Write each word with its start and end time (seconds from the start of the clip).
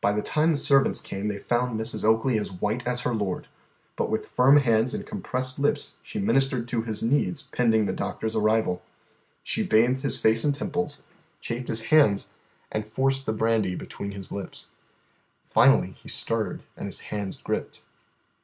By 0.00 0.12
the 0.12 0.22
time 0.22 0.52
the 0.52 0.56
servants 0.56 1.00
came 1.00 1.26
they 1.26 1.40
found 1.40 1.76
Mrs. 1.76 2.04
Oakley 2.04 2.38
as 2.38 2.52
white 2.52 2.86
as 2.86 3.00
her 3.00 3.12
lord. 3.12 3.48
But 3.96 4.08
with 4.08 4.28
firm 4.28 4.58
hands 4.58 4.94
and 4.94 5.04
compressed 5.04 5.58
lips 5.58 5.94
she 6.04 6.20
ministered 6.20 6.68
to 6.68 6.82
his 6.82 7.02
needs 7.02 7.42
pending 7.50 7.86
the 7.86 7.92
doctor's 7.92 8.36
arrival. 8.36 8.80
She 9.42 9.64
bathed 9.64 10.02
his 10.02 10.20
face 10.20 10.44
and 10.44 10.54
temples, 10.54 11.02
chafed 11.40 11.66
his 11.66 11.86
hands, 11.86 12.30
and 12.70 12.86
forced 12.86 13.26
the 13.26 13.32
brandy 13.32 13.74
between 13.74 14.12
his 14.12 14.30
lips. 14.30 14.68
Finally 15.50 15.96
he 16.00 16.08
stirred 16.08 16.62
and 16.76 16.86
his 16.86 17.00
hands 17.10 17.42
gripped. 17.42 17.82